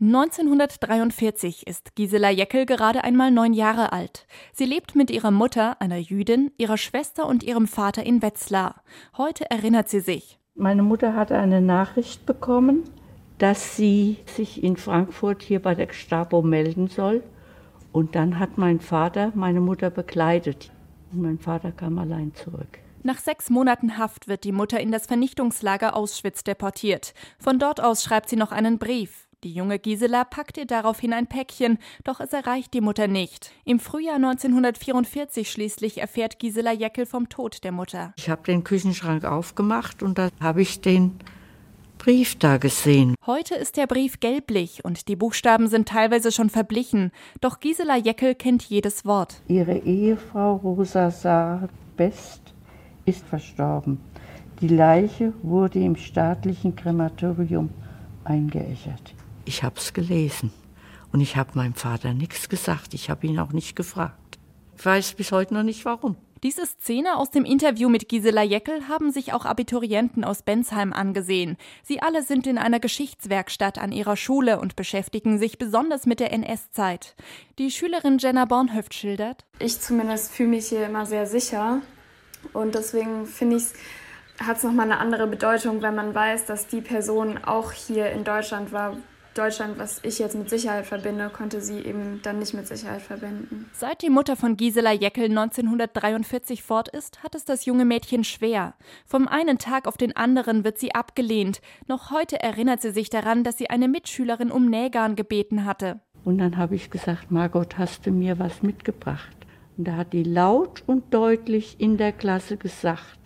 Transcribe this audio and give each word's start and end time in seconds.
1943 0.00 1.66
ist 1.66 1.96
Gisela 1.96 2.30
Jeckel 2.30 2.66
gerade 2.66 3.02
einmal 3.02 3.32
neun 3.32 3.52
Jahre 3.52 3.92
alt. 3.92 4.28
Sie 4.52 4.64
lebt 4.64 4.94
mit 4.94 5.10
ihrer 5.10 5.32
Mutter, 5.32 5.80
einer 5.80 5.96
Jüdin, 5.96 6.52
ihrer 6.56 6.76
Schwester 6.76 7.26
und 7.26 7.42
ihrem 7.42 7.66
Vater 7.66 8.06
in 8.06 8.22
Wetzlar. 8.22 8.82
Heute 9.16 9.50
erinnert 9.50 9.88
sie 9.88 9.98
sich. 9.98 10.38
Meine 10.54 10.84
Mutter 10.84 11.16
hatte 11.16 11.36
eine 11.36 11.60
Nachricht 11.60 12.26
bekommen, 12.26 12.84
dass 13.38 13.74
sie 13.74 14.18
sich 14.26 14.62
in 14.62 14.76
Frankfurt 14.76 15.42
hier 15.42 15.60
bei 15.60 15.74
der 15.74 15.86
Gestapo 15.86 16.42
melden 16.42 16.86
soll. 16.86 17.24
Und 17.90 18.14
dann 18.14 18.38
hat 18.38 18.56
mein 18.56 18.78
Vater 18.78 19.32
meine 19.34 19.60
Mutter 19.60 19.90
begleitet. 19.90 20.70
Und 21.10 21.22
mein 21.22 21.40
Vater 21.40 21.72
kam 21.72 21.98
allein 21.98 22.32
zurück. 22.36 22.78
Nach 23.02 23.18
sechs 23.18 23.50
Monaten 23.50 23.98
Haft 23.98 24.28
wird 24.28 24.44
die 24.44 24.52
Mutter 24.52 24.78
in 24.78 24.92
das 24.92 25.06
Vernichtungslager 25.06 25.96
Auschwitz 25.96 26.44
deportiert. 26.44 27.14
Von 27.40 27.58
dort 27.58 27.80
aus 27.80 28.04
schreibt 28.04 28.28
sie 28.28 28.36
noch 28.36 28.52
einen 28.52 28.78
Brief. 28.78 29.27
Die 29.44 29.52
junge 29.52 29.78
Gisela 29.78 30.24
packt 30.24 30.58
ihr 30.58 30.66
daraufhin 30.66 31.12
ein 31.12 31.28
Päckchen, 31.28 31.78
doch 32.02 32.18
es 32.18 32.32
erreicht 32.32 32.74
die 32.74 32.80
Mutter 32.80 33.06
nicht. 33.06 33.52
Im 33.64 33.78
Frühjahr 33.78 34.16
1944 34.16 35.48
schließlich 35.48 35.98
erfährt 35.98 36.40
Gisela 36.40 36.72
Jeckel 36.72 37.06
vom 37.06 37.28
Tod 37.28 37.62
der 37.62 37.70
Mutter. 37.70 38.12
Ich 38.16 38.28
habe 38.28 38.42
den 38.42 38.64
Küchenschrank 38.64 39.24
aufgemacht 39.24 40.02
und 40.02 40.18
da 40.18 40.30
habe 40.40 40.62
ich 40.62 40.80
den 40.80 41.20
Brief 41.98 42.36
da 42.36 42.56
gesehen. 42.56 43.14
Heute 43.26 43.54
ist 43.54 43.76
der 43.76 43.86
Brief 43.86 44.18
gelblich 44.18 44.84
und 44.84 45.06
die 45.06 45.14
Buchstaben 45.14 45.68
sind 45.68 45.88
teilweise 45.88 46.32
schon 46.32 46.50
verblichen, 46.50 47.12
doch 47.40 47.60
Gisela 47.60 47.96
Jeckel 47.96 48.34
kennt 48.34 48.64
jedes 48.64 49.04
Wort. 49.04 49.40
Ihre 49.46 49.78
Ehefrau 49.78 50.56
Rosa 50.56 51.12
Saar 51.12 51.68
Best 51.96 52.42
ist 53.04 53.24
verstorben. 53.24 54.00
Die 54.60 54.68
Leiche 54.68 55.32
wurde 55.44 55.78
im 55.78 55.94
staatlichen 55.94 56.74
Krematorium 56.74 57.70
eingeäschert. 58.24 59.14
Ich 59.48 59.62
habe 59.62 59.76
es 59.78 59.94
gelesen 59.94 60.52
und 61.10 61.22
ich 61.22 61.38
habe 61.38 61.52
meinem 61.54 61.72
Vater 61.72 62.12
nichts 62.12 62.50
gesagt. 62.50 62.92
Ich 62.92 63.08
habe 63.08 63.26
ihn 63.26 63.38
auch 63.38 63.52
nicht 63.52 63.76
gefragt. 63.76 64.38
Ich 64.76 64.84
weiß 64.84 65.14
bis 65.14 65.32
heute 65.32 65.54
noch 65.54 65.62
nicht 65.62 65.86
warum. 65.86 66.16
Diese 66.42 66.66
Szene 66.66 67.16
aus 67.16 67.30
dem 67.30 67.46
Interview 67.46 67.88
mit 67.88 68.10
Gisela 68.10 68.42
Jeckel 68.42 68.88
haben 68.88 69.10
sich 69.10 69.32
auch 69.32 69.46
Abiturienten 69.46 70.22
aus 70.22 70.42
Bensheim 70.42 70.92
angesehen. 70.92 71.56
Sie 71.82 72.02
alle 72.02 72.22
sind 72.22 72.46
in 72.46 72.58
einer 72.58 72.78
Geschichtswerkstatt 72.78 73.78
an 73.78 73.90
ihrer 73.90 74.18
Schule 74.18 74.60
und 74.60 74.76
beschäftigen 74.76 75.38
sich 75.38 75.56
besonders 75.56 76.04
mit 76.04 76.20
der 76.20 76.30
NS-Zeit. 76.34 77.16
Die 77.58 77.70
Schülerin 77.70 78.18
Jenna 78.18 78.44
Bornhöft 78.44 78.92
schildert. 78.92 79.46
Ich 79.60 79.80
zumindest 79.80 80.30
fühle 80.30 80.50
mich 80.50 80.66
hier 80.66 80.84
immer 80.84 81.06
sehr 81.06 81.26
sicher 81.26 81.80
und 82.52 82.74
deswegen 82.74 83.24
finde 83.24 83.56
ich 83.56 83.62
es 83.62 83.72
hat 84.46 84.58
es 84.58 84.62
nochmal 84.62 84.84
eine 84.84 85.00
andere 85.00 85.26
Bedeutung, 85.26 85.82
wenn 85.82 85.94
man 85.94 86.14
weiß, 86.14 86.44
dass 86.44 86.68
die 86.68 86.80
Person 86.80 87.38
auch 87.38 87.72
hier 87.72 88.12
in 88.12 88.22
Deutschland 88.22 88.70
war, 88.72 88.96
Deutschland, 89.34 89.78
was 89.78 90.00
ich 90.02 90.18
jetzt 90.18 90.34
mit 90.34 90.50
Sicherheit 90.50 90.86
verbinde, 90.86 91.30
konnte 91.30 91.60
sie 91.60 91.78
eben 91.80 92.20
dann 92.22 92.38
nicht 92.38 92.54
mit 92.54 92.66
Sicherheit 92.66 93.02
verbinden. 93.02 93.70
Seit 93.72 94.02
die 94.02 94.10
Mutter 94.10 94.36
von 94.36 94.56
Gisela 94.56 94.92
Jeckel 94.92 95.26
1943 95.26 96.62
fort 96.62 96.88
ist, 96.88 97.22
hat 97.22 97.34
es 97.34 97.44
das 97.44 97.64
junge 97.64 97.84
Mädchen 97.84 98.24
schwer. 98.24 98.74
Vom 99.06 99.28
einen 99.28 99.58
Tag 99.58 99.86
auf 99.86 99.96
den 99.96 100.16
anderen 100.16 100.64
wird 100.64 100.78
sie 100.78 100.94
abgelehnt. 100.94 101.60
Noch 101.86 102.10
heute 102.10 102.40
erinnert 102.40 102.82
sie 102.82 102.90
sich 102.90 103.10
daran, 103.10 103.44
dass 103.44 103.58
sie 103.58 103.70
eine 103.70 103.88
Mitschülerin 103.88 104.50
um 104.50 104.68
Nähgarn 104.68 105.14
gebeten 105.14 105.64
hatte. 105.64 106.00
Und 106.24 106.38
dann 106.38 106.56
habe 106.56 106.74
ich 106.74 106.90
gesagt, 106.90 107.30
Margot, 107.30 107.78
hast 107.78 108.06
du 108.06 108.10
mir 108.10 108.38
was 108.38 108.62
mitgebracht? 108.62 109.36
Und 109.76 109.86
da 109.86 109.96
hat 109.96 110.12
die 110.12 110.24
laut 110.24 110.82
und 110.86 111.14
deutlich 111.14 111.76
in 111.78 111.96
der 111.96 112.12
Klasse 112.12 112.56
gesagt, 112.56 113.17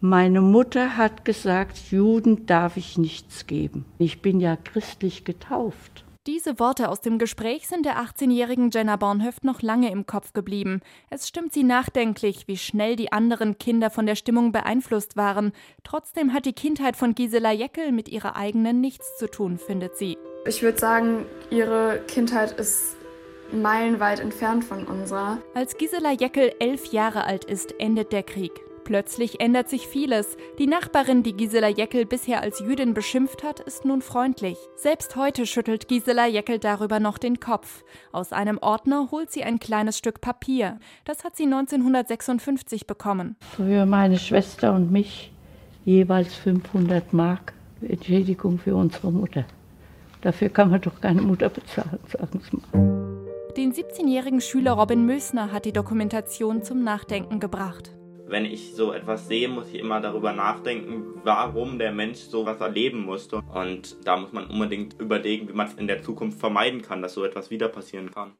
meine 0.00 0.40
Mutter 0.40 0.96
hat 0.96 1.24
gesagt, 1.24 1.78
Juden 1.90 2.46
darf 2.46 2.76
ich 2.76 2.98
nichts 2.98 3.46
geben. 3.46 3.84
Ich 3.98 4.20
bin 4.22 4.40
ja 4.40 4.56
christlich 4.56 5.24
getauft. 5.24 6.04
Diese 6.26 6.58
Worte 6.58 6.88
aus 6.88 7.00
dem 7.00 7.18
Gespräch 7.18 7.68
sind 7.68 7.86
der 7.86 7.98
18-jährigen 7.98 8.70
Jenna 8.70 8.96
Bornhöft 8.96 9.44
noch 9.44 9.62
lange 9.62 9.92
im 9.92 10.06
Kopf 10.06 10.32
geblieben. 10.32 10.80
Es 11.08 11.28
stimmt 11.28 11.52
sie 11.52 11.62
nachdenklich, 11.62 12.48
wie 12.48 12.56
schnell 12.56 12.96
die 12.96 13.12
anderen 13.12 13.58
Kinder 13.58 13.90
von 13.90 14.06
der 14.06 14.16
Stimmung 14.16 14.50
beeinflusst 14.50 15.16
waren. 15.16 15.52
Trotzdem 15.84 16.32
hat 16.32 16.44
die 16.44 16.52
Kindheit 16.52 16.96
von 16.96 17.14
Gisela 17.14 17.52
Jeckel 17.52 17.92
mit 17.92 18.08
ihrer 18.08 18.34
eigenen 18.34 18.80
nichts 18.80 19.16
zu 19.18 19.30
tun, 19.30 19.56
findet 19.56 19.96
sie. 19.96 20.18
Ich 20.46 20.62
würde 20.62 20.78
sagen, 20.78 21.26
ihre 21.50 22.00
Kindheit 22.08 22.58
ist 22.58 22.96
meilenweit 23.52 24.18
entfernt 24.18 24.64
von 24.64 24.84
unserer. 24.84 25.38
Als 25.54 25.76
Gisela 25.76 26.10
Jeckel 26.10 26.52
elf 26.58 26.86
Jahre 26.86 27.22
alt 27.22 27.44
ist, 27.44 27.72
endet 27.78 28.10
der 28.10 28.24
Krieg. 28.24 28.52
Plötzlich 28.86 29.40
ändert 29.40 29.68
sich 29.68 29.88
vieles. 29.88 30.36
Die 30.60 30.68
Nachbarin, 30.68 31.24
die 31.24 31.32
Gisela 31.32 31.66
Jeckel 31.66 32.06
bisher 32.06 32.40
als 32.40 32.60
Jüdin 32.60 32.94
beschimpft 32.94 33.42
hat, 33.42 33.58
ist 33.58 33.84
nun 33.84 34.00
freundlich. 34.00 34.56
Selbst 34.76 35.16
heute 35.16 35.44
schüttelt 35.44 35.88
Gisela 35.88 36.28
Jeckel 36.28 36.60
darüber 36.60 37.00
noch 37.00 37.18
den 37.18 37.40
Kopf. 37.40 37.82
Aus 38.12 38.32
einem 38.32 38.58
Ordner 38.58 39.08
holt 39.10 39.32
sie 39.32 39.42
ein 39.42 39.58
kleines 39.58 39.98
Stück 39.98 40.20
Papier. 40.20 40.78
Das 41.04 41.24
hat 41.24 41.36
sie 41.36 41.46
1956 41.46 42.86
bekommen. 42.86 43.34
Für 43.56 43.86
meine 43.86 44.20
Schwester 44.20 44.72
und 44.72 44.92
mich 44.92 45.32
jeweils 45.84 46.36
500 46.36 47.12
Mark 47.12 47.54
Entschädigung 47.82 48.60
für 48.60 48.76
unsere 48.76 49.10
Mutter. 49.10 49.46
Dafür 50.20 50.48
kann 50.48 50.70
man 50.70 50.80
doch 50.80 51.00
keine 51.00 51.22
Mutter 51.22 51.48
bezahlen, 51.48 51.98
sagen 52.06 52.40
Sie 52.40 52.56
mal. 52.56 53.52
Den 53.56 53.72
17-jährigen 53.72 54.40
Schüler 54.40 54.72
Robin 54.74 55.06
Mösner 55.06 55.50
hat 55.50 55.64
die 55.64 55.72
Dokumentation 55.72 56.62
zum 56.62 56.84
Nachdenken 56.84 57.40
gebracht 57.40 57.95
wenn 58.28 58.44
ich 58.44 58.74
so 58.74 58.92
etwas 58.92 59.28
sehe, 59.28 59.48
muss 59.48 59.68
ich 59.68 59.80
immer 59.80 60.00
darüber 60.00 60.32
nachdenken, 60.32 61.20
warum 61.22 61.78
der 61.78 61.92
Mensch 61.92 62.18
sowas 62.18 62.60
erleben 62.60 63.04
musste. 63.04 63.42
Und 63.54 63.96
da 64.04 64.16
muss 64.16 64.32
man 64.32 64.46
unbedingt 64.46 65.00
überlegen, 65.00 65.48
wie 65.48 65.52
man 65.52 65.68
es 65.68 65.74
in 65.74 65.86
der 65.86 66.02
Zukunft 66.02 66.38
vermeiden 66.38 66.82
kann, 66.82 67.02
dass 67.02 67.14
so 67.14 67.24
etwas 67.24 67.50
wieder 67.50 67.68
passieren 67.68 68.10
kann. 68.10 68.36